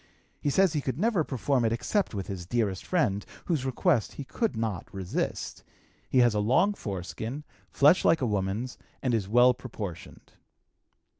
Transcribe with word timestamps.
He 0.39 0.49
says 0.49 0.73
he 0.73 0.81
could 0.81 0.97
never 0.97 1.23
perform 1.23 1.63
it 1.63 1.71
except 1.71 2.15
with 2.15 2.25
his 2.25 2.47
dearest 2.47 2.83
friend, 2.83 3.23
whose 3.45 3.67
request 3.67 4.13
he 4.13 4.23
could 4.23 4.57
not 4.57 4.91
resist. 4.91 5.63
He 6.09 6.17
has 6.21 6.33
a 6.33 6.39
long 6.39 6.73
foreskin, 6.73 7.43
flesh 7.69 8.03
like 8.03 8.19
a 8.19 8.25
woman's, 8.25 8.79
and 9.03 9.13
is 9.13 9.29
well 9.29 9.53
proportioned. 9.53 10.33